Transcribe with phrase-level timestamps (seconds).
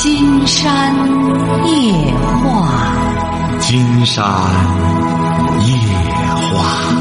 [0.00, 0.94] 金山
[1.66, 4.24] 夜话，金山
[5.66, 5.74] 夜
[6.52, 6.94] 话。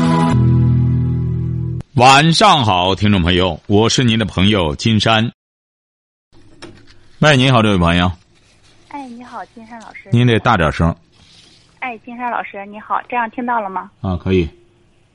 [1.94, 5.32] 晚上好，听众朋友，我是您的朋友金山。
[7.20, 8.12] 喂，您好，这位朋友。
[8.88, 10.10] 哎，你好，金山老师。
[10.12, 10.96] 您得大点声。
[11.78, 13.92] 哎，金山老师，你好，这样听到了吗？
[14.02, 14.50] 啊，可以。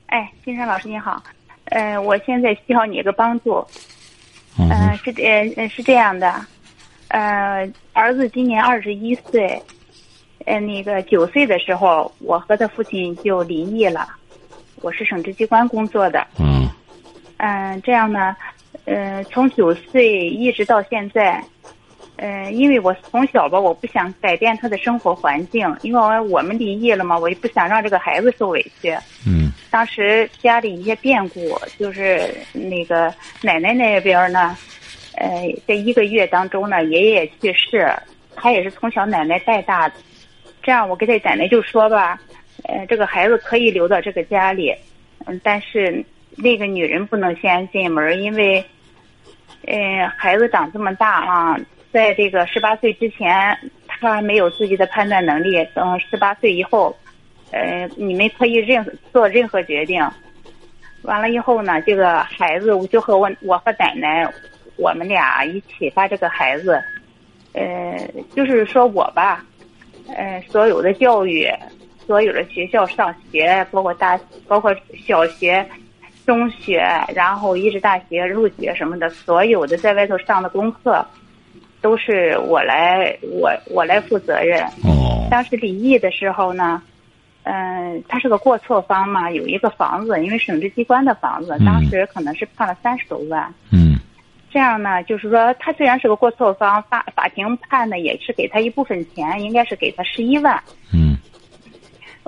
[0.06, 1.20] 哎，金山老师你好，
[1.64, 3.66] 呃，我现在需要你一个帮助。
[4.56, 6.46] 嗯呃，是呃是这样的，
[7.12, 9.60] 呃，儿子今年二十一岁，
[10.46, 14.08] 呃，那个九岁的时候，我和他父亲就离异了。
[14.80, 16.66] 我是省直机关工作的，嗯
[17.36, 18.34] 嗯、这样呢，
[18.86, 21.44] 呃，从九岁一直到现在，
[22.16, 28.90] 呃，因为我从小吧，我不想改变他的生活环境，因为我我们离异了嘛，我也不想让这个孩子受委屈。
[29.26, 34.56] 嗯当时家里一些变故，就是那个奶奶那边呢，
[35.16, 37.86] 呃，这一个月当中呢，爷爷去世，
[38.34, 39.94] 他也是从小奶奶带大的。
[40.62, 42.20] 这样，我跟他奶奶就说吧，
[42.64, 44.74] 呃，这个孩子可以留到这个家里，
[45.26, 46.04] 嗯，但是
[46.36, 48.64] 那个女人不能先进门，因为，
[49.66, 51.60] 呃，孩子长这么大啊，
[51.92, 56.96] 在这个十八岁之前，他没有自己的判断能力，等十八岁以后。
[57.54, 60.02] 呃，你们可以任做任何决定。
[61.02, 64.26] 完了以后呢，这个孩子我就和我我和奶奶，
[64.82, 66.82] 我们俩一起把这个孩子，
[67.52, 67.96] 呃，
[68.34, 69.44] 就是说我吧，
[70.08, 71.48] 呃，所有的教育，
[72.04, 74.74] 所有的学校上学，包括大，包括
[75.06, 75.64] 小学、
[76.26, 76.82] 中学，
[77.14, 81.06] 然后一直大学入学什么的，所有的在外头上的功课，
[81.80, 84.64] 都是我来我我来负责任。
[84.82, 86.82] 哦当时离异的时候呢。
[87.44, 93.52] 嗯，他是个过错方嘛，有一个房子，因为省直机关的房子，嗯当时可能是判了三十多万。
[93.72, 93.91] 嗯
[94.52, 100.62] 这样呢，就是说他虽然是个过错方，法法庭判的也是给他一部分钱，应该是给他十一万。
[100.92, 101.16] 嗯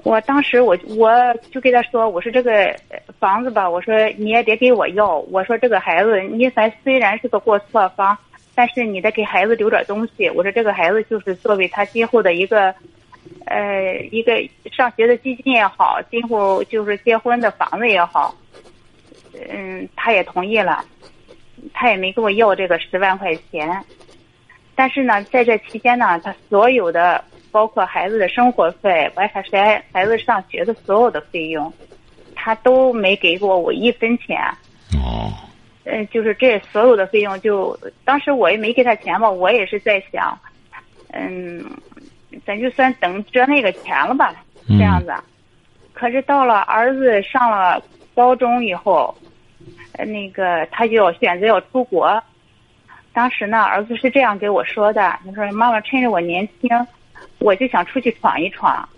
[0.02, 1.10] 我当时我我
[1.50, 2.52] 就跟他说，我说这个
[2.88, 8.16] 呃房子吧，我说你也别给我要，我说这个孩子，你咱虽然是个过错方，
[8.54, 10.28] 但是你得给孩子留点东西。
[10.30, 12.74] 我说这个孩子就是作为他今后的一个。
[13.46, 14.32] 呃，一个
[14.70, 18.34] 上学的基金也好，今后就是结婚的房子也好，
[19.50, 20.84] 嗯，他也同意了，
[21.72, 23.82] 他也没跟我要这个十万块钱，
[24.74, 31.72] 但是呢，在这期间呢，他所有的包括孩子的生活费，包括孩孩子上学的所有的费用，
[32.34, 34.38] 他都没给过我一分钱。
[34.94, 35.32] 哦
[35.86, 40.38] 嗯，就是这所有的费用就，当时我也没给他钱嘛，我也是在想，
[41.12, 41.62] 嗯，
[42.46, 44.34] 咱就算等着那个钱了吧，
[44.66, 45.12] 嗯这样子。
[45.92, 47.82] 可是到了儿子上了
[48.14, 49.33] 高中以后，呃，
[49.98, 52.22] 那个他就要选择要出国。
[53.12, 56.68] 当时呢，儿子是这样给我说的，他说：“妈妈，趁着我年轻，
[57.38, 58.88] 我就想出去闯一闯。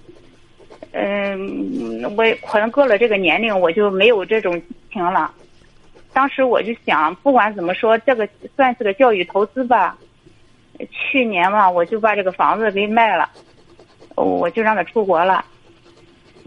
[0.93, 5.31] 嗯，我可能过了这个年龄，我就没有这种情了。
[6.15, 9.99] 当时我就想，不管怎么说，这个算是个教育投资吧。
[10.91, 13.29] 去年嘛，我就把这个房子给卖了，
[14.15, 15.45] 我就让他出国了。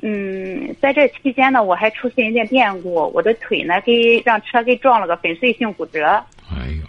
[0.01, 6.05] 嗯，在这期间呢，我还出现一点变故，我的腿呢给让车给撞了个粉碎性骨折。
[6.51, 6.83] 哎呦。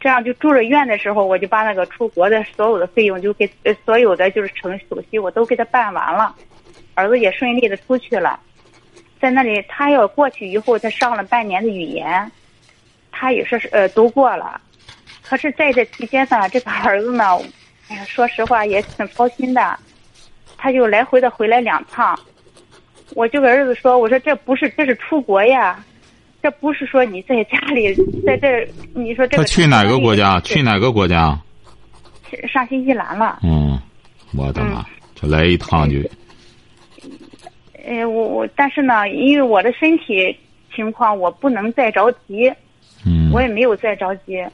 [0.00, 6.34] 这样就住着院的时候，我就把那个出国的所有的费用就给呃所有的就是程手续我都给他办完了，
[6.94, 8.40] 儿子也顺利的出去了，
[9.20, 12.28] 在那里他要过去以后，他上了半年的语言，
[13.12, 14.60] 他也是呃都过了，
[15.22, 17.38] 可是在这期间呢，这个儿子呢，
[17.88, 19.78] 哎呀，说实话也挺操心的，
[20.62, 22.16] 他就来回的回来两趟，
[23.16, 25.84] 我就跟儿子说，我说这不是这是出国呀。
[26.40, 27.92] 这不是说你在家里，
[28.24, 30.38] 在这儿，你说这个他去哪个国家？
[30.40, 31.36] 去哪个国家？
[32.48, 33.40] 上新西兰了。
[33.42, 33.76] 嗯，
[34.36, 34.84] 我的妈！
[35.16, 35.96] 就来一趟就
[37.84, 40.36] 呃，我我，但是呢，因为我的身体
[40.72, 42.52] 情况，我不能再着急，
[43.04, 44.44] 嗯我也没有再着急。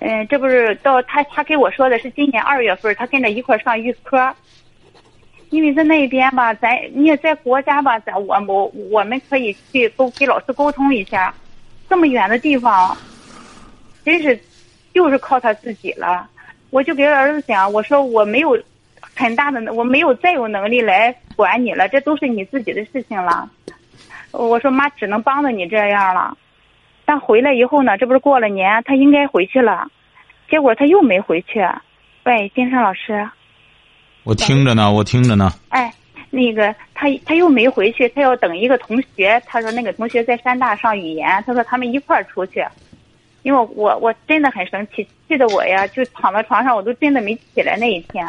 [0.00, 4.34] 嗯、这不是到他他给我说的是今年二月份，他跟着一块儿上预科。
[5.50, 11.34] 因为在那边吧，咱你也在国家吧，咱我我我们可以去沟给老师沟通一下，
[11.88, 12.96] 这么远的地方，
[14.04, 14.38] 真是
[14.92, 16.28] 就是靠他自己了。
[16.70, 18.58] 我就给儿子讲，我说我没有
[19.16, 23.48] 很大的，我没有再有能力来管你了，这都是你自己的事情了。
[24.32, 26.36] 我说妈只能帮着你这样了。
[27.06, 29.90] 但回来以后呢，这不是过了年，他应该回去了，
[30.50, 31.66] 结果他又没回去。
[32.24, 33.30] 喂，金山老师。
[34.28, 35.50] 我听着呢，我听着呢。
[35.70, 35.90] 哎，
[36.28, 39.42] 那个他他又没回去，他要等一个同学。
[39.46, 42.62] 他说那个同学在山大上语言，他说他们一块儿出去。
[43.42, 48.26] 因为我我真的很生气，气得我呀就躺在床上，我都真的没起来那一天。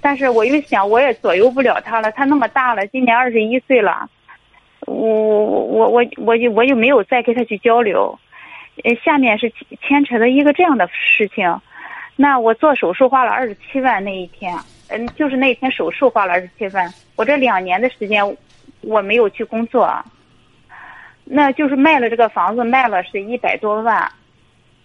[0.00, 4.10] 但是我又想，我也左右不了他了，他那么大了，今年二十一岁了，
[4.80, 8.18] 我我我我我我就没有再跟他去交流。
[8.82, 11.60] 呃，下面是牵扯的一个这样的事情，
[12.16, 14.52] 那我做手术花了二十七万那一天，
[14.96, 18.36] 嗯，就是那天手术花了二十七万，我这两年的时间
[18.80, 19.92] 我没有去工作，
[21.24, 24.08] 那就是卖了这个房子，卖了是一百多万，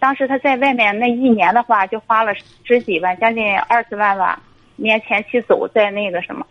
[0.00, 2.32] 当时他在外面那一年的话就花了
[2.64, 4.42] 十几万，将近二十万吧，
[4.74, 6.44] 年前期走在那个什么，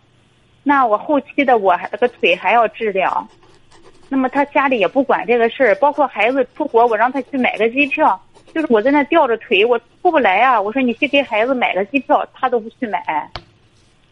[0.62, 3.28] 那我后期的我还这个腿还要治疗。
[4.08, 8.20] 那么他家里也不管这个事儿，包括孩子出国，我让他去买个机票，
[8.52, 10.60] 就是我在那吊着腿，我出不来啊。
[10.60, 13.30] 我说你去给孩子买个机票，他都不去买。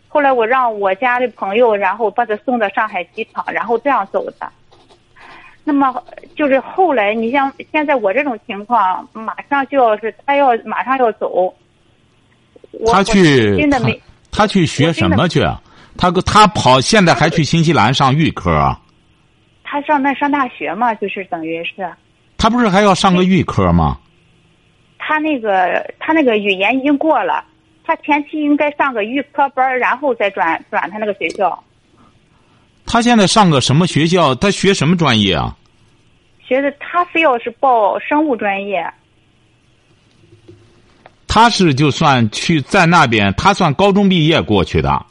[0.09, 4.51] 后来我让我家的朋友，然后把他送到上海机场，然后这样走的。
[5.65, 6.03] 那么
[6.35, 11.55] 就是后来，你像现在我这种情况，马上就要是他要马上要走，
[12.87, 14.01] 他去真的没
[14.31, 15.41] 他去学什么去？
[15.99, 18.81] 他他跑现在还去新西兰上预科啊？
[19.63, 21.87] 他上那上大学嘛，就是等于是。
[22.39, 23.99] 他不是还要上个预科吗？
[24.99, 27.45] 他那个他那个语言已经过了，
[27.89, 31.65] 他前期应该上个预科班，然后再转转他那个学校。
[32.85, 34.35] 他现在上个什么学校？
[34.35, 35.57] 他学什么专业啊？
[36.47, 38.87] 学的他非要是报生物专业。
[41.27, 45.07] 他是就算去在那边，他算高中毕业过去的。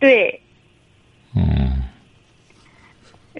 [0.00, 0.40] 对。
[1.36, 1.84] 嗯。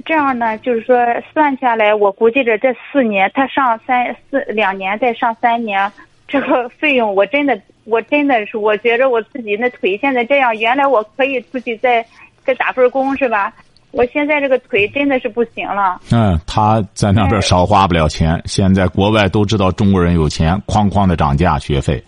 [0.07, 0.97] 这样呢，就是说
[1.33, 5.91] 算下来，我估计着这四年他上三四两年，再上三年，
[6.29, 12.05] 这个费用我真的我真的是我觉着我自己那腿现在这样，原来我可以出去再
[12.45, 13.53] 再打份工是吧？
[13.91, 15.99] 我现在这个腿真的是不行了。
[16.13, 22.03] 嗯，他在那边少花不了钱，现在国外都知道中国人有钱，哐哐的涨价学费。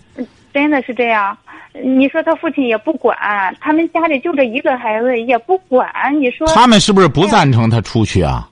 [0.53, 1.37] 真的是这样。
[1.83, 3.17] 你说他父亲也不管，
[3.61, 5.89] 他们家里就这一个孩子也不管。
[6.21, 8.47] 你说他们是不是不赞成他出去啊？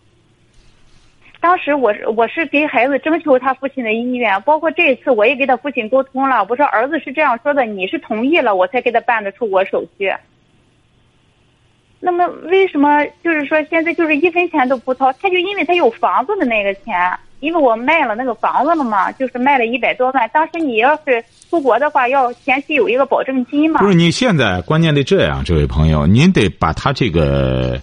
[1.41, 6.45] 当时我是我是给孩子征求他父亲的意愿，包括这一次我也给他父亲沟通了。
[6.49, 10.13] 我说儿子是这样说的，你是同意了，我才给他办的出国手续。
[12.01, 15.13] 那么为什么就是说现在就是一分钱都不掏？
[15.15, 16.95] 他就因为他有房子的那个钱。
[17.41, 20.29] 因为我卖了那个房子了嘛，就是卖了一百多万。
[20.35, 23.79] 当时你要是出国的话，要前期有一个保证金嘛。
[23.79, 27.81] 不是你现在关键得这样，这位朋友，您得把他这个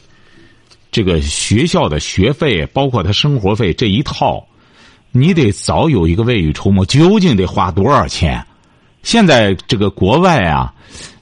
[0.96, 4.42] 这个学校的学费，包括他生活费这一套，
[5.12, 8.42] 你得早有一个未雨绸缪，究竟得花多少钱？
[9.04, 10.74] 现在这个国外啊。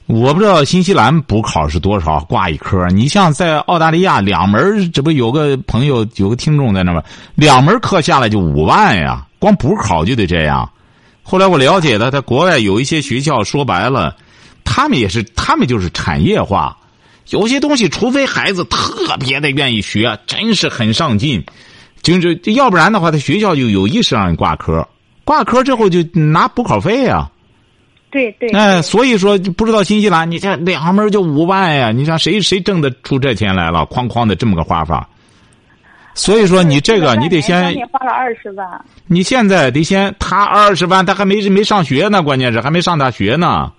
[0.06, 2.86] 我不知道新西兰补考是多少挂一科？
[2.90, 7.04] 你像在澳大利亚两门，这不有个朋友有个听众在那边？
[7.34, 10.70] 两门课下来就五万呀，光补考就得这样。
[11.24, 14.14] 后来我了解的，在国外有一些学校，说白了，
[14.62, 16.78] 他们也是，他们就是产业化。
[17.30, 21.44] 有些东西，除非孩子特别的愿意学，真是很上进，
[22.02, 24.86] 就是要不然的话，他学校就有意识让你挂科，
[25.24, 27.30] 挂科之后就拿补考费呀。
[28.10, 31.90] 对对，哎，所以说不知道新西兰，你这两门就五万呀！
[31.90, 33.80] 你想谁谁挣得出这钱来了？
[33.90, 35.08] 哐哐的这么个花法。
[36.14, 38.64] 所以说你这个你得先你花了二十万。
[39.08, 43.72] 你现在得先他二十万，他还没没上学呢，关键是还没上大学呢。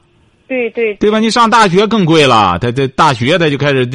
[0.47, 0.94] 对对。
[0.95, 1.19] 对吧？
[1.19, 3.87] 你上大学更贵了，他这大学他就开始，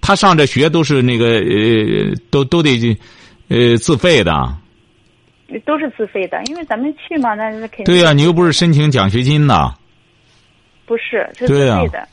[0.00, 2.96] 他上这学都是那个呃，都都得
[3.48, 4.56] 呃自费的。
[5.66, 7.84] 都是自费的，因为咱们去嘛，那是肯定。
[7.84, 9.74] 对呀，你又不是申请奖学金的。
[10.86, 12.08] 不是，是自费的。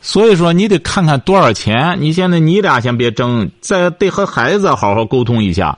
[0.00, 1.96] 所以说，你得看看多少钱。
[2.00, 5.76] 你现在你俩先别争，再得和孩子好好沟通一下。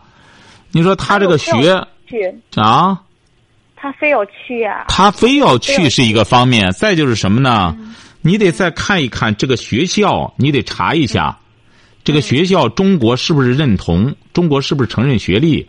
[0.72, 1.72] 你说他这个学
[2.54, 3.00] 啊，
[3.84, 4.86] 他非要去呀。
[4.88, 7.76] 他非要去是一个方面，再就是什么呢？
[8.22, 11.38] 你得再看一看这个学校，你得查一下，
[12.02, 14.14] 这个学校中国是不是认同？
[14.32, 15.68] 中国是不是承认学历？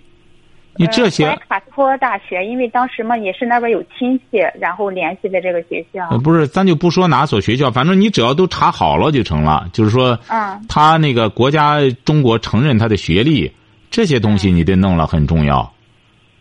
[0.77, 6.17] 你这些卡托大学，因为当时嘛也是那边有亲戚，然后联系的这个学校。
[6.19, 9.67] 不是，咱就不说哪所学校，反正你只要都查好了就成了。
[9.73, 13.51] 就是说，嗯，他那个国家中国承认他的学历，
[13.91, 15.69] 这些东西你得弄了很重要。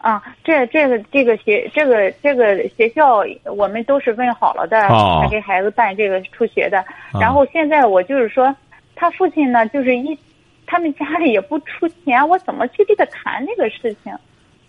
[0.05, 3.25] 啊，这这个这个学这个这个学校，
[3.57, 4.79] 我们都是问好了的，
[5.23, 6.85] 才给孩子办这个出学的。
[7.19, 8.55] 然后现在我就是说，
[8.95, 10.17] 他父亲呢，就是一。
[10.67, 14.11] 他们家里也不出钱，我怎么去跟他谈这个事情？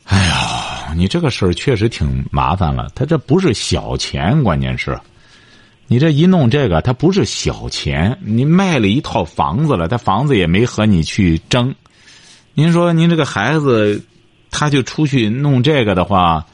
[0.04, 2.90] 哎呀，你这个事儿确实挺麻烦了。
[2.94, 5.00] 他这不是小钱，关键是，
[5.88, 8.16] 你这一弄这个，他不是小钱。
[8.22, 11.74] 你卖了一套房子了，他房子也没和你去争。
[12.54, 14.04] 您说您这个孩子，
[14.58, 16.46] 他就出去弄这个的话，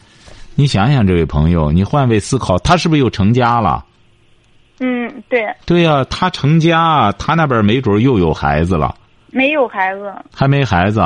[0.55, 3.86] 你想想，这位朋友，你换位思考，他是不是又成家了？
[4.79, 8.96] 嗯，对，对呀、他成家，他那边没准又有孩子了，
[9.29, 10.12] 没有孩子。
[10.34, 11.00] 还没孩子，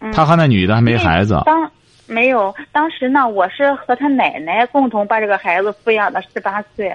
[0.00, 0.10] 嗯。
[0.10, 1.40] 他和那女的还没孩子。
[1.46, 1.70] 当
[2.08, 6.88] 没有，当时呢，我是和他奶奶共同把这个孩子抚养到十八岁，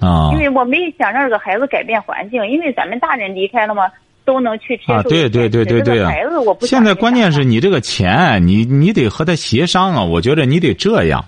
[0.00, 0.30] 啊。
[0.32, 3.90] 因为我没想让这个孩子改变环境，因为咱们大人离开了嘛，
[4.30, 6.64] 都能去接受啊，对对对对对啊孩子我不！
[6.64, 10.04] 现在关键是你这个钱，你你得和他协商啊。
[10.04, 11.24] 我觉得你得这样，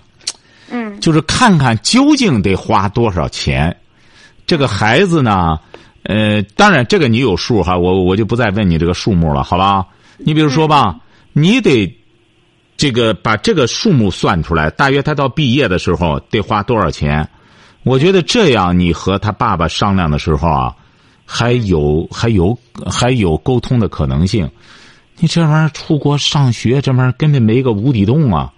[0.71, 3.75] 嗯就是看看究竟得花多少钱。
[4.47, 5.59] 这个孩子呢，
[6.03, 9.85] 呃，当然这个你有数哈，我我就不再问你这个数目了，好吧？
[10.17, 10.95] 你比如说吧，
[11.33, 11.93] 你得
[12.77, 17.27] 这个把这个数目算出来，大约他到毕业的时候得花多少钱？
[17.83, 20.73] 我觉得这样，你和他爸爸商量的时候啊，
[21.25, 22.57] 还有还有
[22.89, 24.49] 还有沟通的可能性。
[25.17, 28.51] 你这玩意儿出国上学，这玩意儿根本没个无底洞啊！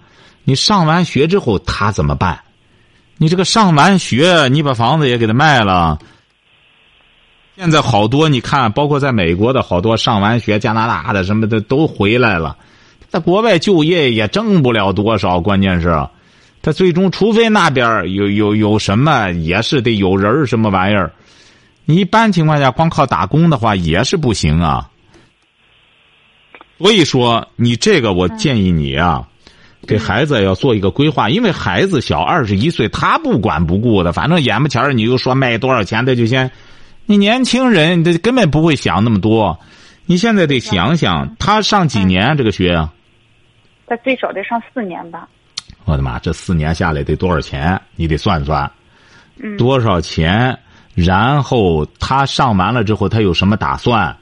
[0.45, 2.39] 你上完学之后，他怎么办？
[3.17, 5.99] 你这个上完学，你把房子也给他卖了。
[7.57, 12.57] 现在好多你看，包括在美国的好多上完学，加拿大的什么的都回来了，
[13.09, 15.39] 在国外就业也挣不了多少。
[15.39, 16.07] 关键是，
[16.61, 21.11] 他最终除非那边有有有什么，也是得有人什么玩意儿。
[21.85, 24.89] 你一般情况下光靠打工的话也是不行啊。
[26.77, 29.25] 所以说，你这个我建议你啊，
[29.87, 36.51] 给孩子要做一个规划，因为孩子小二十一岁，他不管不顾的，反正眼巴前儿你就说卖多少钱，他就先。
[37.05, 39.57] 你年轻人，他根本不会想那么多。
[40.07, 42.91] 你现在得想想，他上几年这个学啊？
[43.87, 45.29] 他最少得上四年吧。
[45.85, 47.79] 我的妈，这四年下来得多少钱？
[47.95, 48.69] 你得算算，
[49.37, 50.57] 嗯多少钱？
[50.95, 54.15] 然后他上完了之后，他有什么打算？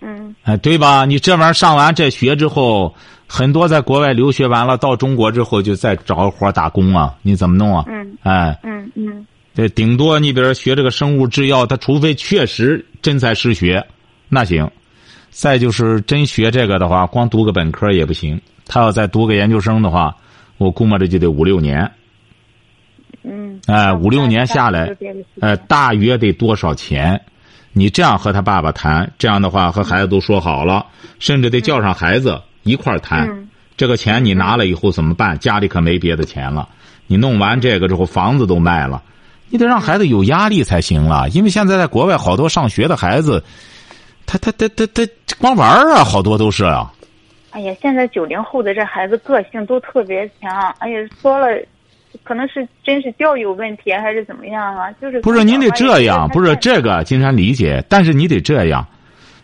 [0.00, 1.06] 嗯哎，对吧？
[1.06, 2.94] 你这玩意儿上完这学之后，
[3.26, 7.84] 很多在国外留学完了，到中国之后就再找个活儿打工啊，你怎么弄啊？
[7.88, 13.86] 嗯哎，嗯嗯这顶多你比如学这个生物制药，他除非确实真才实学，
[14.28, 14.68] 那行。
[15.30, 18.38] 再就是真学这个的话，光读个本科也不行。
[18.66, 20.14] 他要再读个研究生的话，
[20.58, 21.90] 我估摸着就得五六年。
[23.22, 23.60] 嗯。
[23.66, 27.20] 哎，五六年下来就这个时间呃，大约得多少钱？
[27.72, 30.84] 你这样和他爸爸谈，这样的话和孩子都说好了，
[31.18, 33.28] 甚至得叫上孩子一块儿谈。
[33.28, 35.36] 嗯这个钱你拿了以后怎么办？
[35.38, 36.68] 家里可没别的钱了。
[37.06, 39.02] 你弄完这个之后，房子都卖了，
[39.48, 41.28] 你得让孩子有压力才行了。
[41.30, 43.42] 因为现在在国外好多上学的孩子，
[44.26, 45.06] 他他他他他
[45.38, 46.92] 光玩儿啊，好多都是啊。
[47.50, 50.52] 哎呀，现在九零后的这孩子个性都特别强。
[50.78, 51.46] 哎呀，说了，
[52.22, 54.92] 可能是真是教育有问题，还是怎么样啊？
[55.00, 56.80] 就是不是您得这样，不是这。
[56.82, 58.86] 个，金山理解，但是你得这样。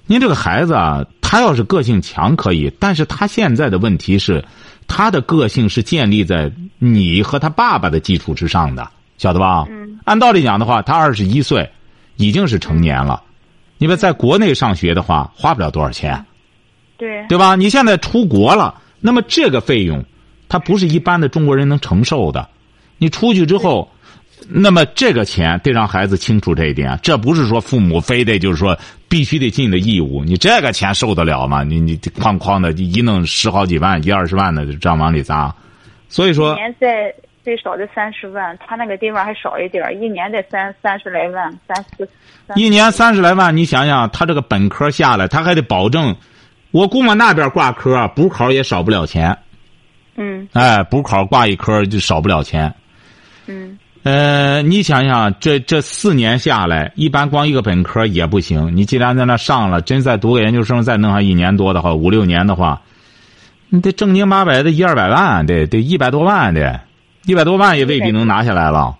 [0.06, 4.44] 您这个孩子啊，他要是个性强可以，但是他现在的问题是，
[4.86, 9.66] 他的个性是建立在你和他爸爸的基础之上的，晓得吧？
[9.68, 9.98] 嗯。
[10.04, 11.70] 按道理讲的话，他二十一岁，
[12.16, 13.22] 已经是成年了。
[13.76, 16.24] 因为在国内上学的话，花不了多少钱，
[16.96, 17.26] 对。
[17.28, 17.54] 对吧？
[17.54, 20.04] 你现在出国了，那么这个费用，
[20.48, 22.48] 他不是一般的中国人能承受的。
[22.98, 23.88] 你出去之后。
[24.50, 30.24] 那么这个钱得让孩子清楚这一点，这不是说父母非得就是说必须得尽的义务。
[30.24, 31.64] 你这个钱受得了吗？
[31.64, 35.54] 你你哐哐的一弄十好几万、一二十万的这样往里砸，
[36.08, 37.12] 所以说一年在
[37.44, 42.08] 最少的三十万，他那个地方还少一点，一年得三三十来万，三四。
[42.54, 46.16] 一年三十来万，你想想，他这个本科下来，他还得保证，
[46.70, 49.36] 我估摸那边挂科补考也少不了钱，
[50.16, 52.72] 嗯哎，补考挂一科就少不了钱。
[53.48, 58.70] 嗯呃，你想想，这这四年下来，一般光一个本科也不行。
[58.74, 62.80] 你既然在那上了，真再读个研究生，再弄上一年多的话，五六年的话，
[63.68, 66.80] 你得正经八百的一二百万，得得一百多万得，
[67.26, 68.96] 一百多万也未必能拿下来了。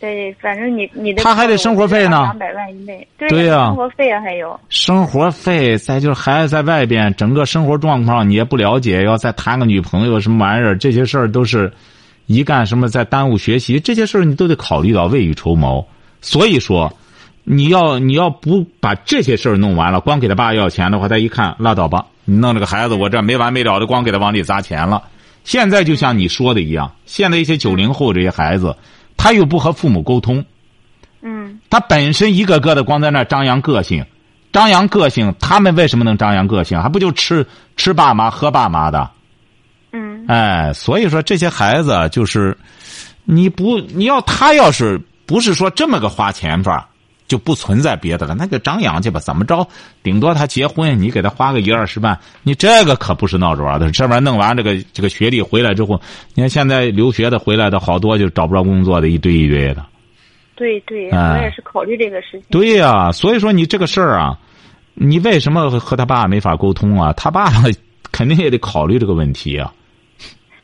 [0.00, 11.70] 对，反正你你的他还得生活费呢两百万以内，对对呀生活费啊还有，生活费，再就是孩子在外边，整个生活状况你也不了解，要再谈个女朋友什么玩意儿，这些事儿都是。
[12.26, 15.86] 一干什么在耽误学习，这些事儿你都得考虑到，未雨绸缪。
[16.20, 16.96] 所以说，
[17.44, 25.02] 你要你要不把这些事儿弄完了，光给他爸要钱的话，他一看拉倒吧，你弄这个孩子，我这没完没了的，光给他往里砸钱了。
[25.44, 28.76] 现在就像你说的一样，现在一些九零后这些孩子，
[29.16, 30.44] 他又不和父母沟通，
[31.22, 34.06] 嗯他本身一个个的光在那张扬个性，
[34.52, 36.80] 张扬个性，他们为什么能张扬个性？
[36.80, 37.44] 还不就吃
[37.76, 39.10] 吃爸妈喝爸妈的？
[40.22, 42.56] 嗯哎，所以说这些孩子就是，
[43.24, 46.88] 你不你要他要是不是说这么个花钱法，
[47.28, 49.66] 就不存在别的了，那就张扬去吧，怎么着？
[50.02, 53.90] 顶多他结婚，你给他花个一二十万，你这个可不是闹着玩的。
[53.90, 56.00] 这玩意儿弄完这个这个学历回来之后，
[56.34, 59.86] 你看现在留学的回来的好多就找不着工作的一堆一堆的。
[60.54, 62.42] 对对，哎我也是考虑这个事情。
[62.50, 64.38] 对呀、所以说你这个事儿啊，
[64.94, 67.12] 你为什么和他爸没法沟通啊？
[67.14, 67.50] 他爸
[68.12, 69.72] 肯定也得考虑这个问题啊。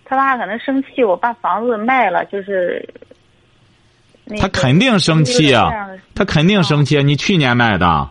[0.08, 2.88] 他爸可能生气，我把房子卖了，就是。
[4.30, 5.70] 那个他肯定生气啊
[6.14, 7.02] 他肯定生气啊！
[7.02, 8.10] 你去年卖的，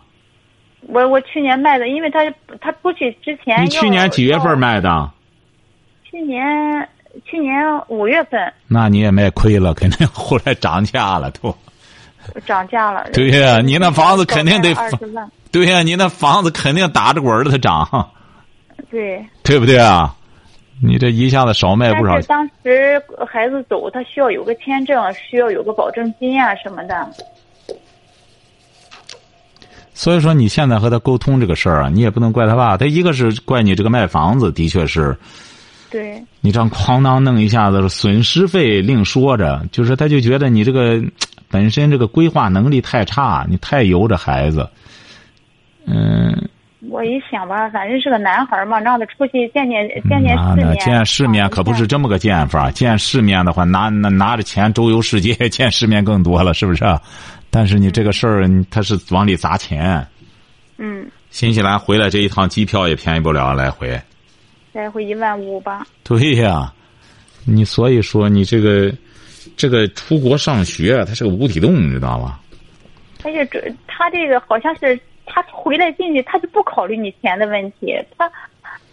[0.88, 2.22] 我我去年卖的，因为他
[2.60, 4.58] 他出去之前你去年几月份？
[4.58, 5.12] 卖的？
[6.04, 6.90] 去年
[7.24, 7.54] 去年
[7.88, 11.56] 五月份那你也卖亏了，肯定后来涨价了都。
[12.48, 13.08] 涨价了。
[13.14, 15.30] 对呀你那房子肯定得二十万。
[15.52, 18.10] 对呀、你那房子肯定打着滚儿的它涨，
[18.90, 20.16] 对，对不对啊？
[20.80, 27.10] 你这一下子少卖不少但是，当时孩子走，他需要有个签证，需要有个保证金啊什么的。
[29.94, 35.18] 所以说你现在和他沟通这个事儿啊，你也不能怪他爸，他一个是怪你这个卖房子，的确是
[35.90, 41.02] 对，你这样哐当弄一下子，损失费另说着，就是他就觉得你这个
[41.50, 44.70] 本身这个规划能力太差，你太由着孩子，
[45.88, 46.48] 嗯。
[46.90, 50.78] 我一想吧，反正是个男孩嘛，让他出去见见见见世面。
[50.78, 57.02] 见世面可不是这么个见法，见世面的话，拿拿拿着钱周游世界， 见世面更多了，是不是啊？
[57.50, 60.06] 但是你这个事儿，他是往里砸钱。
[60.78, 64.00] 嗯，新西兰回来这一趟机票也便宜不了，来回。
[64.72, 65.88] 来回一万五吧。
[66.04, 66.72] 对呀，
[67.46, 68.94] 你所以说你这个
[69.56, 72.38] 这个出国上学，它是个无底洞，你知道吗？
[73.24, 77.96] 而且这他这个好像是他回来进去，他就不考虑你钱的问题。
[78.18, 78.32] 他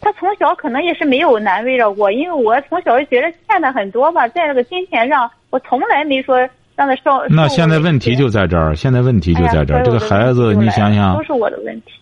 [0.00, 6.38] 他从小可能也是没有难为着过，因为我从小就觉得欠他很多吧，在这个金钱上，我从来没说
[6.76, 7.26] 让他受。
[7.30, 9.78] 那现在问题就在这儿，现在问题就在这儿。
[9.78, 11.92] 哎这个孩子，你想想都，是我的问题。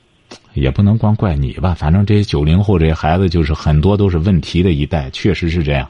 [0.54, 5.88] 也不能光怪你吧，反正这些九零后这些孩子，就是很多都是问题的一代，确实是这样。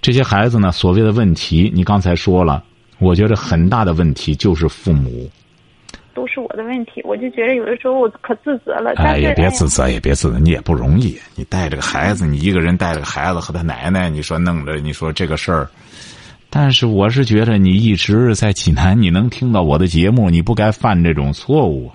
[0.00, 2.62] 这些孩子呢，所谓的问题，你刚才说了，
[2.98, 5.28] 我觉得很大的问题就是父母。
[6.14, 8.92] 都是我的问题，我就觉得有的时候我可自责了。
[8.96, 11.18] 但哎，也别自责，也别自责，你也不容易。
[11.34, 15.68] 你带着个孩子，你一个人带着个孩子和他奶奶，你说弄着，你说这个事儿。
[16.48, 21.90] 但是我是觉得你一直在济南，你能听到我的节目，你不该犯这种错误。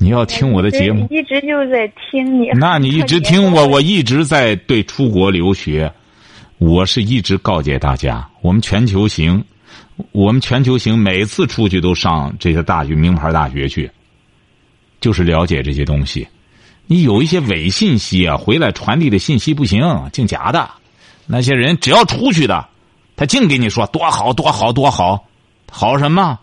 [0.00, 2.50] 你要听我的节目，一直就在听你。
[2.54, 5.92] 那你一直听我，我一直在对出国留学，
[6.58, 9.44] 我是一直告诫大家，我们全球行，
[10.12, 13.90] 我们全球行每次出去都上这些大学、名牌大学去，
[15.00, 16.26] 就是了解这些东西。
[16.86, 20.70] 你有一些伪信息啊，回来传递的信息不行，净假的。
[21.26, 22.66] 那些人只要出去的，
[23.16, 25.26] 他净给你说多好多好多好，
[25.70, 26.38] 好什么？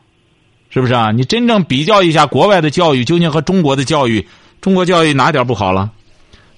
[0.69, 1.12] 是不是啊？
[1.12, 4.28] 你真正比较一下国外的教育，究竟和中国的教育，
[4.62, 5.91] 中国教育哪点不好了？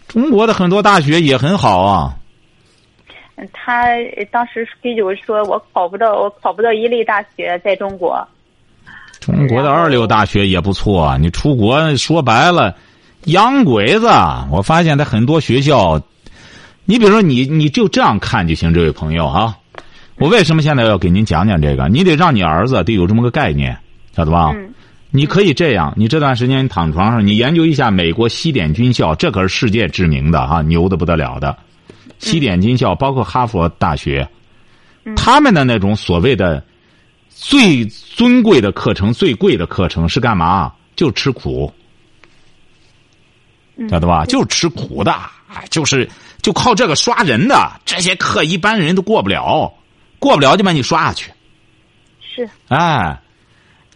[0.07, 2.15] 中国的很多大学也很好啊。
[3.37, 3.85] 嗯他
[4.31, 8.27] 当时给我说，我考不到，我考不到一类大学，在中国。
[9.19, 11.17] 中国的二流大学也不错啊。
[11.17, 12.75] 你出国说白了，
[13.25, 14.07] 洋鬼子。
[14.51, 16.01] 我发现他很多学校，
[16.85, 19.55] 你比如说你你就这样看就行，这位朋友啊。
[20.17, 21.87] 我为什么现在要给您讲讲这个？
[21.89, 23.77] 你得让你儿子得有这么个概念，
[24.15, 24.51] 晓得吧？
[24.55, 24.73] 嗯
[25.09, 31.55] 你可以这样，你这段时间你躺床上，你研究一下美国西点军校，这可是世界知名的哈、牛的不得了的。
[32.19, 34.27] 西点军校包括哈佛大学，
[35.15, 36.63] 他们的那种所谓的
[37.29, 40.73] 最尊贵的课程、最贵的课程是干嘛？
[40.95, 41.71] 就吃苦，
[43.75, 44.25] 嗯晓得吧？
[44.25, 45.11] 就是吃苦的，
[45.47, 46.09] 哎，就是
[46.41, 49.71] 就靠这个刷人的，这些课一般人都过不了，
[50.17, 51.31] 过不了就把你刷下去，
[52.19, 53.19] 是，哎。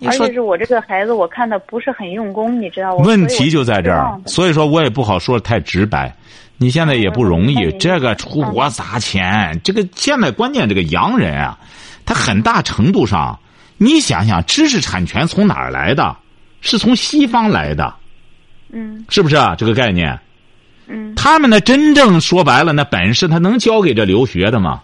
[0.04, 3.04] 而且是我这个孩子，我看的不是很用功，你知道吗？
[3.06, 6.12] 问题就在这儿所以说我也不好说得太直白。
[6.62, 11.58] 你现在也不容易，嗯这个出国砸钱，这个现在关键这个洋人啊，
[12.06, 13.40] 他很大程度上，
[13.80, 16.16] 你想想，知识产权从哪儿来的？
[16.62, 17.92] 是从西方来的，
[18.72, 19.56] 嗯是不是啊？
[19.58, 20.20] 这个概念，
[20.86, 24.82] 嗯，他们呢真正说白了，那本事他能教给这留学的吗？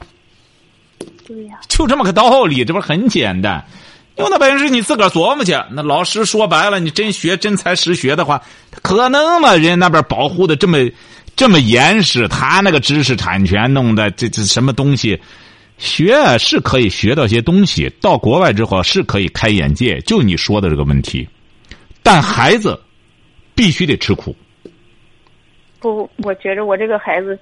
[1.28, 3.64] 对呀、就这么个道理，这不是很简单？
[4.16, 5.56] 有那本事你自个儿琢磨去。
[5.70, 8.42] 那老师说白了，你真学真才实学的话，
[8.82, 9.54] 可能吗？
[9.54, 10.80] 人家那边保护的这么
[11.38, 15.18] 这么严实，他那个知识产权弄的这这什么东西，
[15.78, 20.02] 学是可以学到些东西，到国外之后是可以开眼界。
[20.02, 21.30] 就你说的这个问题，
[22.02, 22.82] 但孩子
[23.54, 24.36] 必须得吃苦。
[25.80, 27.38] 不，我觉着我这个孩子，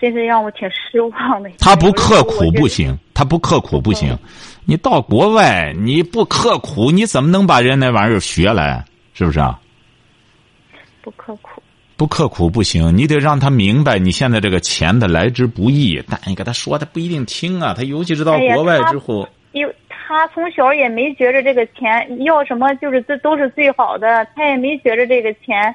[0.00, 1.50] 真是让我挺失望的。
[1.58, 2.66] 他不刻苦不。
[2.66, 4.18] 行，他不刻苦不行。
[4.64, 8.82] 你到国外你不刻苦，你怎么能把人那玩意儿学来？
[9.12, 9.60] 是不是啊？
[11.02, 11.57] 不刻苦。
[11.98, 16.00] 不刻苦不行，你得让他明白你现在这个钱的来之不易。
[16.08, 17.74] 但你跟他说，他不一定听啊。
[17.76, 25.74] 他尤其是到国外之后，因为他从小也没觉着这个钱要什么就是这都是最好的，他也没觉着这个钱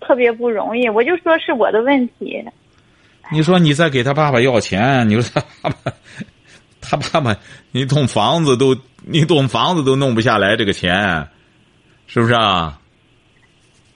[0.00, 0.88] 特别不容易。
[0.88, 2.44] 我就说是我的问题。
[3.30, 5.22] 你说你再给他爸爸要钱，你说
[5.62, 5.92] 他爸爸，
[6.80, 7.36] 他爸爸，
[7.70, 11.28] 你栋房子都你栋房子都弄不下来这个钱，
[12.08, 12.79] 是不是啊？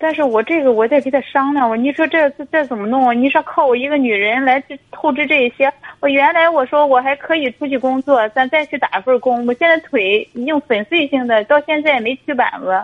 [0.05, 3.19] 但是我这个我再给他商量，我你说这这怎么弄？
[3.19, 5.73] 你说靠我一个女人来透支这一些？
[6.01, 9.47] 我原来我说我还可以出去工作，咱再去打份工。
[9.47, 12.79] 我现在腿已经粉碎性的，到现在也没去板子。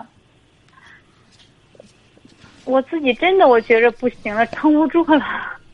[2.65, 5.23] 我自己真的我觉着不行了，撑不住了。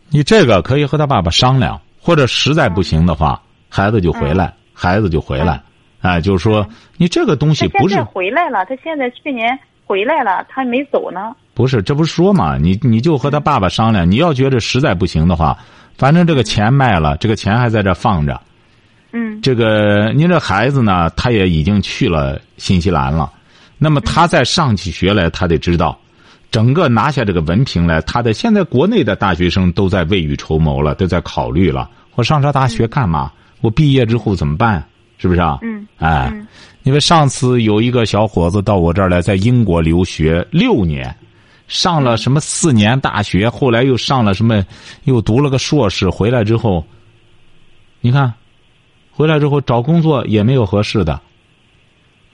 [0.10, 5.62] 你这个可以和他爸爸商量，或者实在不行的话，孩子就回来，孩子就回来。
[6.02, 9.58] 哎，就是说你这个东西不是回来了，他现在去年。
[9.88, 11.34] 回来了，他没走呢。
[11.54, 12.58] 不是，这不是说嘛？
[12.58, 14.10] 你你就和他爸爸商量。
[14.10, 15.58] 你要觉得实在不行的话，
[15.98, 18.40] 反正这个钱卖了，这个钱还在这放着。
[19.14, 19.42] 嗯。
[19.42, 23.32] 这个您这孩子呢，他也已经去了新西兰了。
[23.78, 25.98] 那么他再上起学来，他得知道，
[26.52, 31.90] 整个拿下这个文凭来，他的现在国内的大学生都在未雨绸缪了，都在考虑了。
[32.16, 33.32] 我上这大学干嘛？
[33.62, 34.84] 我毕业之后怎么办？
[35.18, 35.60] 是不是啊？
[35.62, 35.88] 嗯。
[35.98, 36.32] 哎。
[36.84, 41.14] 因为上次有一个小伙子到我这儿来，在英国留学六年，
[41.68, 44.66] 上了什么四年大学，后来又上了什么，
[45.04, 46.10] 又读了个硕士。
[46.10, 46.86] 回来之后，
[48.00, 48.34] 你看，
[49.12, 51.20] 回来之后找工作也没有合适的。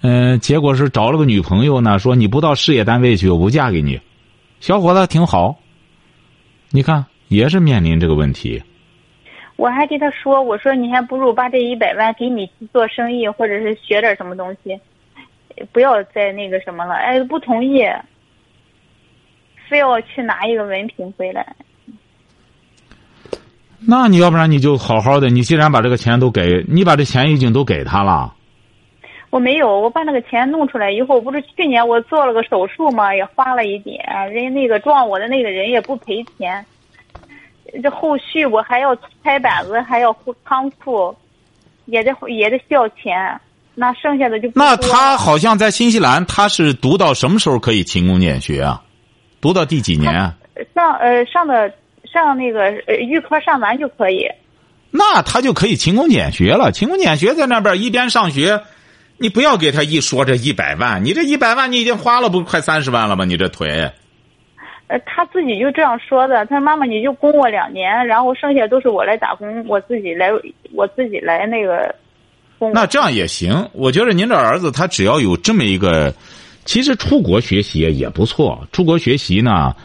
[0.02, 4.00] 嗯，结果是找了个女朋友呢，说你不到事业单位去，我不嫁给你。
[4.60, 5.58] 小伙子挺好，
[6.70, 8.62] 你看也是面临这个问题。
[9.56, 14.80] 我还跟他说：“我说你还不如把这一百万给你做生意，或者是学点什么东西，
[15.72, 17.86] 不要再那个什么了。”哎，不同意，
[19.70, 21.56] 非要去拿一个文凭回来。
[23.86, 28.34] 那你要不然你就好好的，你既然把这个钱都给你，把这钱已经都给他了。
[29.30, 36.66] 我没有，我把那个钱弄出来以后，不是去年我做了个手术嘛，也花了一点，人家那个撞我的那个人也不赔钱。
[37.82, 41.16] 这后续我还要拆板子，还要仓库，
[41.86, 43.40] 也得也得需要钱。
[43.76, 48.84] 那剩下的就那他好像在新西兰，他是读到什么时候可以勤工俭学啊？
[49.42, 50.14] 读到第几年？
[50.76, 51.74] 上呃上的
[52.06, 54.28] 上那个呃预科上完就可以。
[54.92, 56.72] 那他就可以勤工俭学了。
[56.72, 58.62] 勤工俭学在那边一边上学，
[59.18, 63.26] 你不要给他一说这一百万，你这一百万你已经花了不快三十万了吗？
[63.26, 63.92] 你这腿。
[64.94, 66.46] 呃，他自己就这样说的。
[66.46, 70.30] 他说：“妈妈，你就供我两年，然后剩下都是我来打工，我自己来，
[70.72, 71.94] 我自己来那个。”
[72.72, 73.68] 那这样也行。
[73.74, 76.14] 我觉得您这儿子他只要有这么一个，
[76.64, 78.68] 其实出国学习也不错。
[78.72, 79.76] 出国学习呢，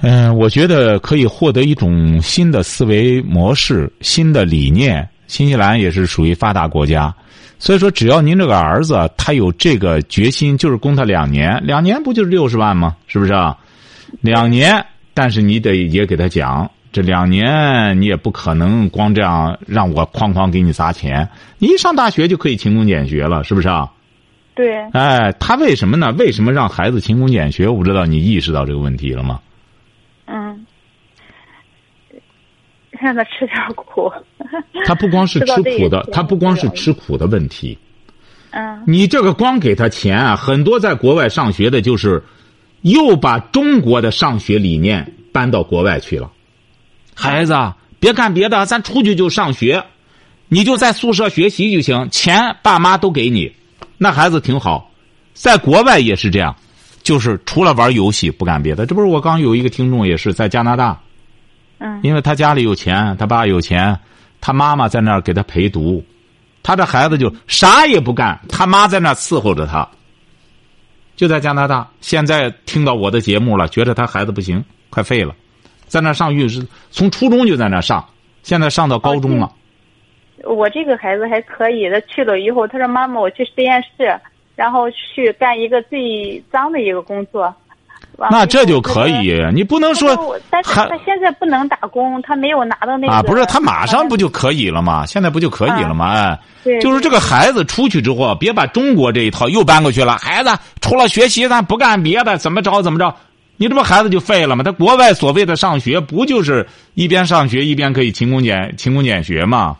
[0.00, 5.08] 嗯，我觉得可以获得一种新的思维模式、新的理念。
[5.28, 7.14] 新西兰也是属于发达国家，
[7.60, 12.96] 所以说只要您这个儿子他有这个决心，就是供他两年，两年不就是六十万吗？
[13.06, 13.56] 是不是啊？
[14.20, 21.30] 两年，但是你得也给他讲，这两年你也不可能光这样让我哐哐给你砸钱。
[21.58, 23.90] 你一上大学就可以勤工俭学了，是不是啊？
[24.54, 24.78] 对。
[24.92, 26.12] 哎，他为什么呢？
[26.18, 27.68] 为什么让孩子勤工俭学？
[27.68, 29.40] 我不知道你意识到这个问题了吗？
[30.26, 30.66] 嗯。
[32.90, 34.12] 让他吃点苦。
[34.84, 37.78] 他不光是吃苦的，他不光是吃苦的问题。
[38.50, 38.84] 嗯。
[38.86, 42.22] 你这个光给他钱啊，很多在国外上学的就是。
[42.82, 46.30] 又把中国的上学理念搬到国外去了，
[47.14, 47.54] 孩子
[47.98, 49.84] 别干别的，咱出去就上学，
[50.48, 53.52] 你就在宿舍学习就行，钱爸妈都给你，
[53.96, 54.90] 那孩子挺好，
[55.32, 56.54] 在国外也是这样，
[57.02, 58.84] 就是除了玩游戏不干别的。
[58.84, 61.00] 这不是我刚有一个听众也是在加拿大，
[61.78, 63.96] 嗯，因为他家里有钱，他爸有钱，
[64.40, 66.04] 他妈妈在那儿给他陪读，
[66.64, 69.88] 他这孩子就啥也不干，他妈在那儿伺候着他。
[71.14, 75.34] 就在加拿大，现在听到我的节目了，觉得他孩子不行，快废了，
[75.86, 78.04] 在那上育是，从初中就在那上，
[78.42, 79.52] 现在上到高中了。
[80.44, 84.18] 我这个孩子还可以，他去了以后，他说：“妈妈，我去实验室，
[84.56, 87.54] 然后去干一个最脏的一个工作。”
[88.30, 90.38] 那这就可以，你不能说。
[90.50, 93.12] 但是他现在不能打工，他没有拿到那个。
[93.12, 95.04] 啊，不是，他马上不就可以了吗？
[95.06, 96.10] 现在不就可以了吗？
[96.12, 100.18] 哎，对，就是这个孩子出去之后，别把中国这一套又搬过去了。
[100.18, 103.14] 孩子除了学习，咱不干别的，怎么着怎么着？
[103.56, 104.64] 你这不孩子就废了吗？
[104.64, 109.76] 他国外所谓的上学，不就是一边上学一边可以勤工俭勤工俭学吗？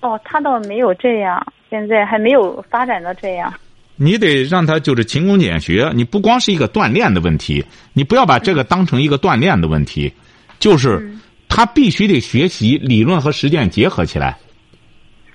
[0.00, 3.52] 哦，他倒没有这样，现在还没有发展到这样。
[3.96, 10.12] 你得让他就是勤工俭学，你不光是一个锻炼的问题，你不要把这个当成一个锻炼的问题，
[10.58, 11.14] 就是
[11.48, 14.36] 他必须得学习理论和实践结合起来。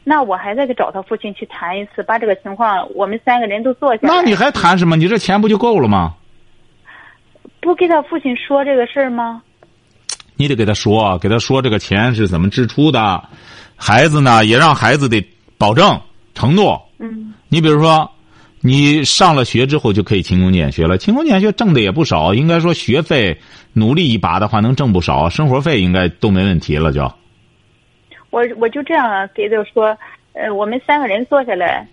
[0.03, 4.13] 那我还得找他父亲去谈一次，把这个情况我们三个人都坐下来。
[4.13, 4.97] 那你还谈什么？
[4.97, 6.15] 你这钱不就够了吗？
[7.61, 9.41] 不给他父亲说这个事儿吗？
[10.35, 13.23] 你得给他说，给他说这个钱是怎么支出的，
[13.75, 15.25] 孩子呢也让孩子得
[15.57, 16.01] 保证
[16.33, 16.81] 承诺。
[16.99, 17.33] 嗯。
[17.47, 18.11] 你比如说。
[18.67, 22.33] 你上了学之后就可以勤工俭学了，勤工俭学挣的也不少。
[22.33, 23.37] 应该说学费
[23.71, 26.91] 努力一把的话能挣不少，生活费应该都没问题了。
[26.91, 27.01] 就，
[28.29, 29.97] 我我就这样给他说，
[30.33, 31.87] 呃，我们三个人坐下来，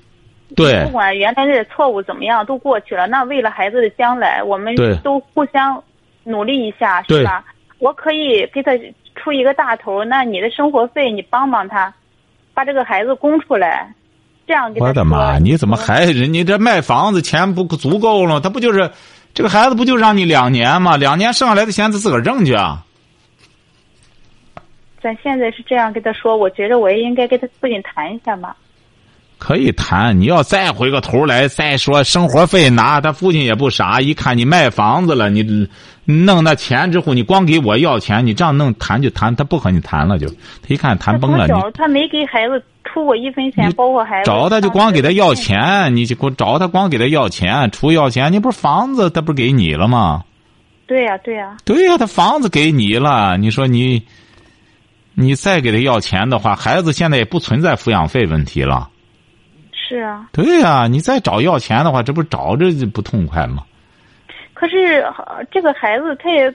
[0.57, 3.07] 对，不管原来的错误怎么样都过去了。
[3.07, 5.81] 那为了孩子的将来，我们都互相
[6.25, 7.45] 努力一下，是吧？
[7.79, 8.73] 我可以给他
[9.15, 11.95] 出一个大头，那你的生活费你帮帮他，
[12.53, 13.95] 把这个孩子供出来。
[14.46, 15.38] 这样我的妈！
[15.38, 16.33] 你怎么还人？
[16.33, 18.40] 家这卖房子钱不足够了？
[18.40, 18.90] 他不就是
[19.33, 20.96] 这个孩子不就让你两年吗？
[20.96, 22.85] 两年剩下来的钱他自个儿挣去啊！
[25.02, 28.54] 咱现在是这样跟他说，我觉得我也应该跟他父亲谈一下嘛。
[29.38, 35.68] 可以谈，你要再回个头来再说生活费拿，他父亲也不傻，一看你卖房子了，你
[36.04, 41.46] 弄那钱之后，你光给我要钱，你这样弄谈就谈，他不和你谈了就，他一看谈崩了。
[41.46, 42.62] 你他没给孩子。
[42.94, 50.22] 出过一分钱，包括孩子找他就光给他要钱，你就给我找他光给他要钱，出要钱，你不是房子他不是给你了吗？
[50.87, 51.57] 对呀，对呀。
[51.64, 54.00] 对呀，他房子给你了，你说你，
[55.14, 58.88] 你再给他要钱的话，孩子现在也不存在抚养费问题了。
[59.72, 60.28] 是啊。
[60.30, 63.64] 对呀，你再找要钱的话，这不找着就不痛快吗？
[64.52, 65.04] 可是
[65.50, 66.54] 这个孩子他也。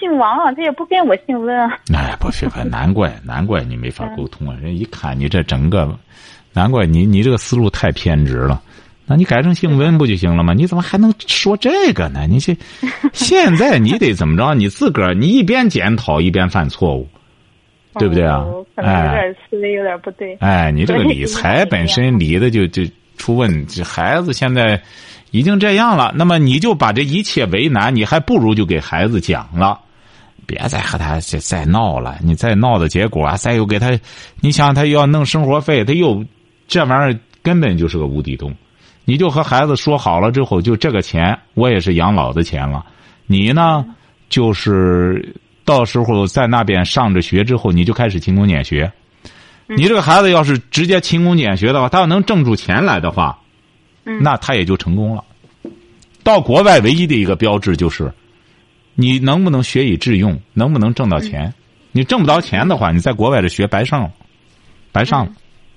[0.00, 1.78] 姓王啊，他也不跟我姓温啊。
[1.94, 4.56] 哎，不是，难怪， 难怪你没法沟通啊！
[4.60, 5.96] 人一看你这整个，
[6.52, 8.60] 难怪你你这个思路太偏执了。
[9.06, 10.54] 那你改成姓温不就行了吗？
[10.54, 12.26] 你怎么还能说这个呢？
[12.28, 12.56] 你这
[13.12, 14.54] 现在你得怎么着？
[14.54, 17.08] 你自个儿你一边检讨一边犯错误，
[17.98, 18.44] 对不对啊？
[18.76, 20.36] 哎，有点思维有点不对。
[20.36, 22.84] 哎，你这个理财本身理的就就
[23.18, 23.82] 出问题。
[23.82, 24.80] 孩子现在
[25.32, 29.80] 已经这样了，那么你就把这一切为难，你还不如就给孩子讲了。
[30.50, 33.96] 别再和他再再闹了，你再闹的结果啊，再又给他，
[34.40, 36.24] 你想他要弄生活费，他又
[36.66, 38.52] 这玩意儿根本就是个无底洞。
[39.04, 42.84] 你就和孩子说好了之后，就这个钱我也是养老的钱了，
[43.26, 43.86] 你呢
[44.28, 45.34] 就是
[45.64, 48.90] 到时候在那边上着学之后，你就开始勤工俭学。
[49.68, 53.38] 你这个孩子要是直接勤工俭学的话，他要能挣出钱来的话，
[54.20, 55.22] 那他也就成功了。
[56.24, 58.12] 到国外唯一的一个标志就是。
[59.00, 60.38] 你能不能学以致用？
[60.52, 61.52] 能不能挣到钱？
[61.92, 64.10] 你挣不到钱的话，你在国外的学白上了，
[64.92, 65.32] 白上了。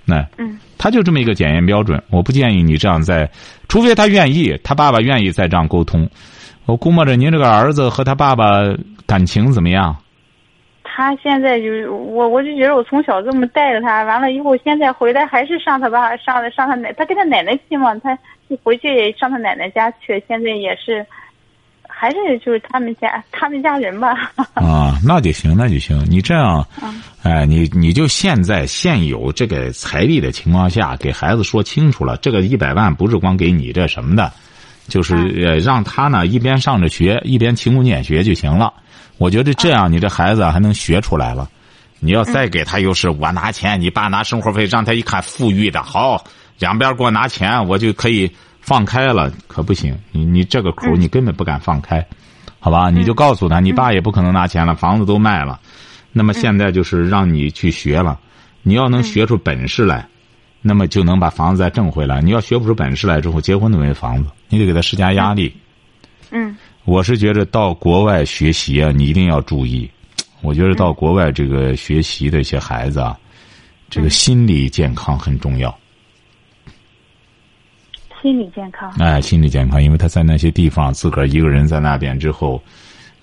[0.06, 2.04] 那，嗯他就这么一个检验标准。
[2.10, 3.30] 我不建议你这样在，
[3.70, 6.08] 除非他愿意，他爸爸愿意再这样沟通。
[6.66, 8.62] 我估摸着您这个儿子和他爸爸
[9.08, 9.96] 感情怎么样？
[10.84, 18.16] 他现在就是我，我就觉得我从小这么带着他，完了以后现在回来还是上他爸上上他奶，他跟他奶奶去嘛，他
[18.50, 21.04] 一回去上他奶奶家去，现在也是。
[22.04, 24.10] 还是就是他们家他们家人吧。
[24.56, 26.06] 啊，那就行，那就行。
[26.10, 26.68] 你这样，
[27.24, 34.30] 哎，你你就现在现有这个财力的情况下，给孩子说清楚了，这个一百万不是光给你这什么的，
[34.90, 38.74] 就是呃让他呢一边上着学，一边勤工俭学就行了。
[39.18, 41.50] 我觉得这样，你这孩子还能学出来了。
[42.02, 46.22] 你要再给他，又是我拿钱，你爸拿生活费，让他一看富裕的好，
[46.60, 48.30] 两边给我拿钱，我就可以。
[48.64, 52.04] 放开了可不行，你你这个口你根本不敢放开，
[52.62, 52.90] 好吧？
[52.90, 55.60] 你就告诉他，你爸也不可能拿钱了，房子都卖了，
[56.14, 58.18] 那么现在就是让你去学了，
[58.62, 60.08] 你要能学出本事来，
[60.62, 62.22] 那么就能把房子再挣回来。
[62.22, 65.54] 你要学不出本事来之后，结婚都没房子，你得给他施加压力。
[66.32, 69.92] 嗯，我是觉得到国外学习啊，你一定要注意。
[70.42, 73.18] 我觉得到国外这个学习的一些孩子啊，
[73.90, 75.78] 这个心理健康很重要。
[78.24, 82.64] 心理健康，哎，心理健康，因为他在那些地方自个儿一个人在那边之后，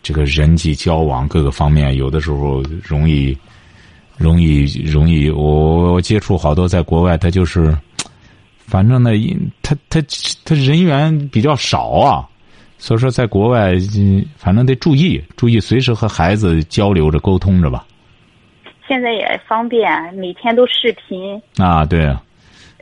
[0.02, 3.34] 这个人际交往各个方面，有的时候容易，
[4.18, 5.30] 容易，容易。
[5.30, 7.74] 我我接触好多在国外，他就是，
[8.58, 9.10] 反正呢，
[9.62, 10.02] 他他
[10.44, 12.28] 他人员比较少啊，
[12.76, 13.72] 所以说在国外，
[14.36, 17.86] 反正得注意，注意随时和孩子交流着沟通着吧。
[18.86, 22.14] 现在也方便，每天都视频啊，对。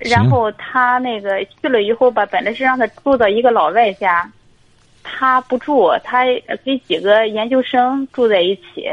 [0.02, 4.30] 然后他那个去了以后吧，本来是让他住到一个老外家，
[5.02, 6.24] 他不住，他
[6.64, 8.88] 跟几个研究生住在一起。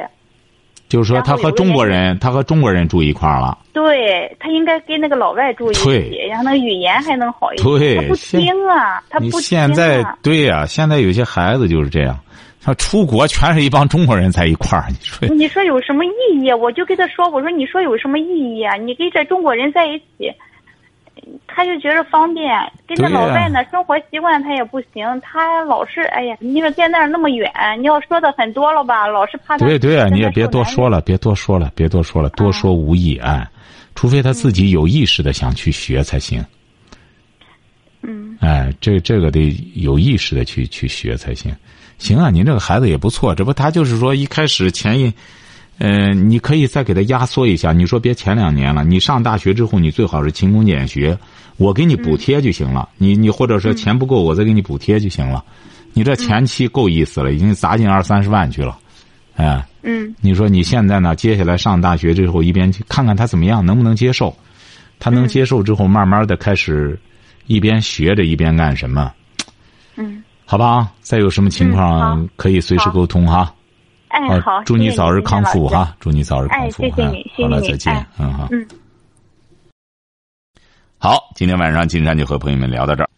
[0.88, 3.58] 就是说，他和中国人，他和中国人住一块儿了。
[3.74, 7.68] 对他应该跟那个老外住一起，然后那个语言还能好一点。
[7.68, 10.18] 对他不听啊，他不听现在啊。
[10.22, 12.18] 对呀、现在有些孩子就是这样，
[12.62, 16.54] 他出国全是一帮中国人在一块儿，你说你说有什么意义？
[16.54, 18.76] 我就跟他说，我说你说有什么意义啊？
[18.76, 20.32] 你跟这中国人在一起，
[21.48, 22.48] 他就觉着方便。
[22.88, 29.66] 跟这对呀老外呢，生活习惯他也不行，他老是哎呀，你说在那儿那么远，你要说的很多了吧，老是怕他。
[29.66, 31.02] 对对啊，你也别多说了。
[31.02, 33.50] 别多说了，别多说了，多说无益啊，
[33.96, 36.44] 除非他自己有意识的想去学才行。
[38.02, 41.56] 嗯哎，这这个得有意识的去去学才行。
[41.98, 45.12] 行啊，您这个孩子也不错，这不他就是说一开始前一，
[45.78, 47.74] 呃，你可以再给他压缩一下。
[47.74, 51.18] 你说别前两年了，你上大学之后，你最好是勤工俭学，
[51.58, 52.88] 我给你补贴就行了。
[52.98, 55.44] 你你或者说钱不够，我再给你补贴就行了。
[55.94, 58.78] 你这前期够意思了，已经砸进二三十万去了，
[59.36, 59.66] 哎。
[59.88, 61.16] 嗯你说你现在呢？
[61.16, 64.36] 接下来上大学之后，一边去看看他怎么样，能不能接受？
[64.98, 67.00] 他能接受之后，慢慢的开始
[67.46, 69.14] 一边学着一边干什么？
[69.98, 73.54] 嗯，好吧，再有什么情嗯况可以随时沟通哈。
[74.16, 75.68] 哎好，祝你早日康复。
[75.68, 75.94] 哈！
[76.00, 76.84] 祝你早日康复。
[76.84, 78.08] 哎谢谢你哎好了，谢谢你再见哎。
[78.18, 78.48] 嗯好。
[78.52, 78.68] 嗯。
[80.98, 83.10] 好，今天晚上金山就和朋友们聊到这儿。